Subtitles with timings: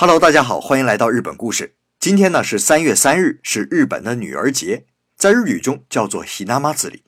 [0.00, 1.74] Hello，大家好，欢迎来到日本故事。
[1.98, 4.86] 今天呢是三月三日，是日本的女儿节，
[5.16, 7.00] 在日语中叫做ひなまつり。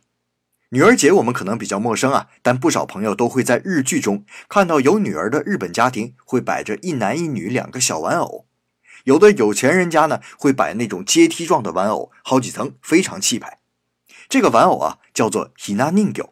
[0.70, 8.46] 女儿节我们可能比较陌生啊，但不少朋友都会在日剧中看到有女儿的日本家庭会摆着一男一女两个小玩偶，
[9.04, 13.60] 有的有钱人家呢会摆那种阶梯状的玩偶，好几层，非常气派。
[14.28, 16.30] 这个玩偶啊叫做 Hinaningo，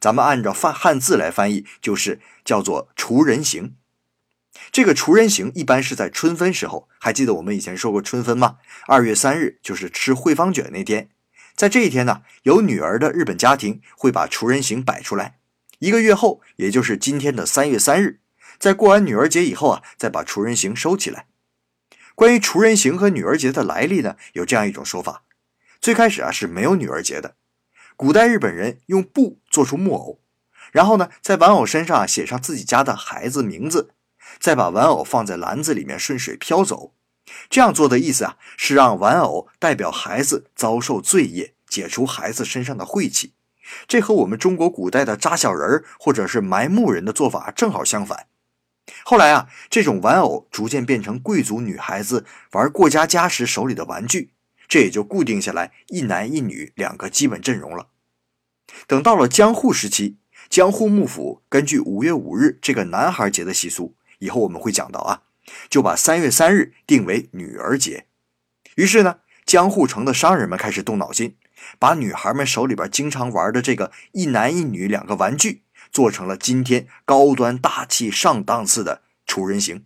[0.00, 3.76] 咱们按照汉汉字来翻译就是叫做雏人形。
[4.72, 8.58] 这个雏人形一般是在春分时候，还记得我们以前说过春分吗？
[8.86, 11.10] 二月三日就是吃汇方卷那天。
[11.56, 15.38] 在这一天呢，有女儿的日本家庭会把雏人形摆出来。
[15.80, 18.20] 一个月后，也就是今天的三月三日，
[18.58, 21.26] 在过完女儿节以后啊，再把雏人形收起来。
[22.14, 25.24] 关于雏人形和女儿节的来历呢，有这样一种说法：
[25.80, 27.34] 最开始啊是没有女儿节的。
[27.96, 30.20] 古代日本人用布做出木偶，
[30.70, 33.90] 然后呢，在玩偶身上写上自己家的孩子名字，
[34.38, 36.94] 再把玩偶放在篮子里面顺水漂走。
[37.48, 43.34] 这样做的意思啊，是让玩偶代表孩子遭受罪业，解除孩子身上的晦气。
[43.86, 48.26] 这和我们中国古代的扎小人儿或者是埋木人的做法正好相反。
[49.04, 54.32] 后来啊，这种玩偶逐渐变成贵族女孩子玩过家家时手里的玩具，
[54.66, 57.86] 这也就固定下来一男一女两个基本阵容了。
[58.88, 60.16] 等到了江户时期，
[60.48, 65.22] 江户幕府根据五月五日这个男孩节的习俗，以后我们会讲到啊。
[65.68, 68.06] 就把三月三日定为女儿节，
[68.76, 71.36] 于是呢，江户城的商人们开始动脑筋，
[71.80, 79.84] 把女孩们手里边经常玩的这个一男一女两个玩具，做成了今天高端大气上档次的雏人形。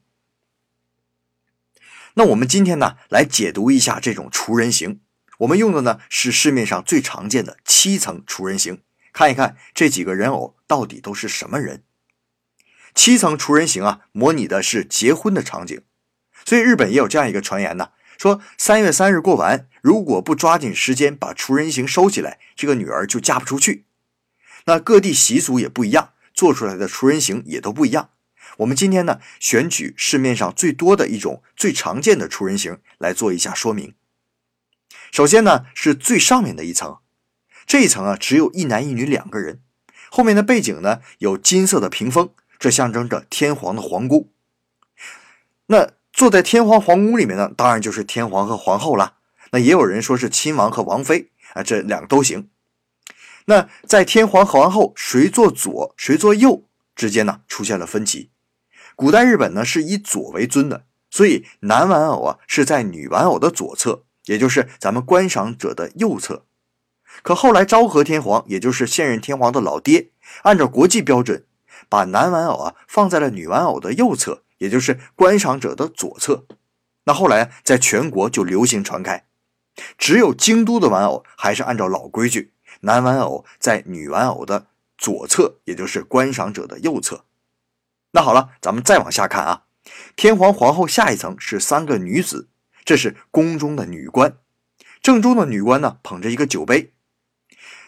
[2.14, 5.00] 那我们今天呢，来解读一下这种雏人形。
[5.38, 8.82] 我们用的呢是市面上最常见的七层雏人形，
[9.14, 11.84] 看一看这几个人偶到底都是什么人。
[12.95, 15.83] 七层雏人形啊，模拟的是结婚的场景，
[16.45, 23.86] 所以日本也有这样一个传言呢，说三月三日过完，如果不抓紧时间把雏人形收起来，这个女儿就嫁不出去。
[24.67, 28.11] 那各地习俗也不一样，做出来的雏人形也都不一样。
[28.58, 33.95] 我们今天呢，选取市面上最多的一种最常见的雏人形来做一下说明。
[35.11, 36.98] 首先呢，是最上面的一层，
[37.67, 39.61] 这一层啊，只有一男一女两个人，
[40.08, 42.30] 后面的背景呢，有金色的屏风。
[42.59, 44.29] 这象征着天皇的皇宫。
[45.67, 49.15] 那坐在天皇皇宫里面呢，当然就是天皇和皇后了。
[49.51, 52.51] 那也有人说是亲王和王妃啊，这两个都行。
[53.47, 56.65] 那在天皇和皇后谁坐左谁坐右
[56.97, 58.31] 之间呢，出现了分歧。
[58.97, 66.47] 古代日本呢是以左为尊的，所以男玩偶啊是在女玩偶的左侧，也就是咱们观赏者的右侧。
[67.23, 70.11] 可后来昭和天皇，也就是现任天皇的老爹，
[70.42, 71.45] 按照国际标准。
[71.94, 76.44] 把男玩偶啊放在了女玩偶的右侧，也就是观赏者的左侧。
[77.05, 79.27] 那后来在全国就流行传开，
[79.96, 84.66] 只有京都的玩偶还是按照老规矩，男玩偶在女玩偶的
[84.98, 87.27] 左侧，也就是观赏者的右侧。
[88.11, 89.66] 那好了，咱们再往下看啊，
[90.16, 92.48] 天皇皇后下一层是三个女子，
[92.84, 94.36] 这是宫中的女官。
[95.00, 96.92] 正中的女官呢捧着一个酒杯，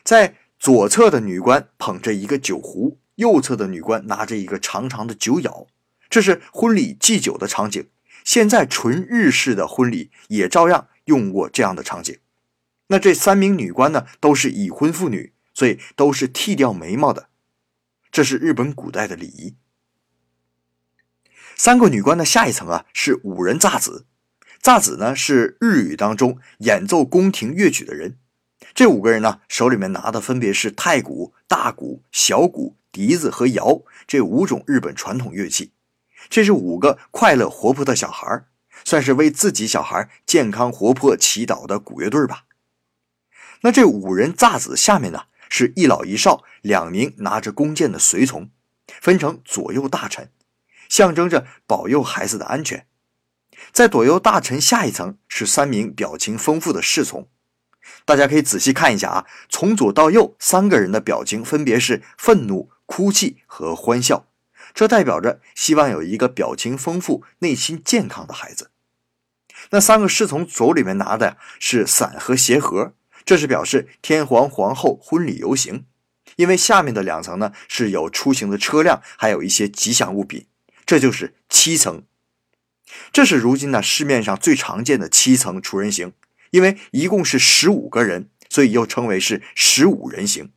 [0.04, 3.00] 在左侧的女官捧着一个酒壶。
[3.16, 5.66] 右侧的女官拿着一个长长的酒舀，
[6.09, 7.88] 这是婚礼祭酒的场景。
[8.25, 12.19] 现在纯日式的婚礼也照样用过这样的场景。
[12.88, 17.28] 那这三名女官呢，都是已婚妇女，所以都是剃掉眉毛的。
[18.10, 19.54] 这是日本古代的礼仪。
[21.54, 24.06] 三个女官的下一层啊，是五人炸子。
[24.60, 28.19] 炸子呢，是日语当中演奏宫廷乐曲的人。
[28.75, 32.77] 这五个人呢，手里面拿的分别是太鼓、大鼓、小鼓。
[32.96, 35.72] 笛子和摇这五种日本传统乐器，
[36.30, 38.46] 这是五个快乐活泼的小孩
[38.86, 42.44] 算是为自己小孩健康活泼祈祷的鼓乐队吧。
[43.60, 48.48] 那这五人炸子下面呢，是一老一少两名拿着弓箭的随从，
[49.02, 50.30] 分成左右大臣，
[50.88, 52.86] 象征着保佑孩子的安全。
[53.72, 57.28] 在左右大臣下一层是三名表情丰富的侍从。
[58.06, 64.28] 大家可以仔细看一下啊，从左到右，三个人的表情分别是愤怒、哭泣和欢笑，
[64.72, 68.71] 这代表着希望有一个表情丰富、内心健康的孩子。
[69.71, 72.94] 那三个侍从手里面拿的是伞和鞋盒，
[73.24, 75.84] 这是表示天皇皇后婚礼游行，
[76.36, 80.47] 因为下面的两层呢是有出行的车辆，还有一些吉祥物品，
[80.84, 82.04] 这就是七层。
[83.12, 86.12] 这是如今呢市面上最常见的七层出人形。
[86.50, 90.53] 因为一共是十五个人，所以又称为是十五人形。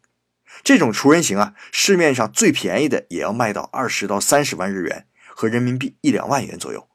[0.63, 6.87] 这种厨人形啊，市面上最便宜的也要卖到二十到三十万日元，和人民币一两万元左右。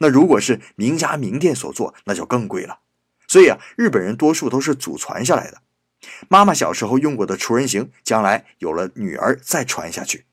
[0.00, 2.80] 那如果是名家名店所做，那就更贵了。
[3.28, 5.62] 所以啊，日本人多数都是祖传下来的。
[6.28, 10.26] 妈妈小时候用过的厨人形，将来有了女儿再传下去。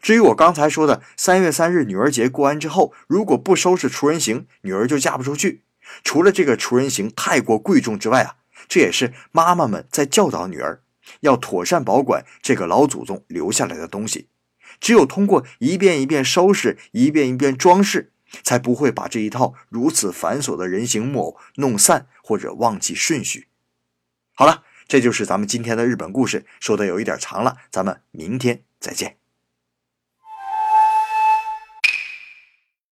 [0.00, 5.64] 至于我刚才说的三月三日女儿节过完之后，如果不收拾厨人形，女儿就嫁不出去。
[6.04, 8.36] 除了这个厨人形太过贵重之外啊，
[8.68, 10.82] 这也是妈妈们在教导女儿
[11.20, 14.28] 要妥善保管这个老祖宗留下来的东西。
[14.80, 18.12] 只有通过一遍一遍收拾，一遍一遍装饰，
[18.42, 23.48] 才不会把这一套如此繁琐的人形木偶弄散或者忘记顺序。
[24.32, 29.19] 好了，这就是咱们今天的日本故事，说的有一点长了，咱们明天再见。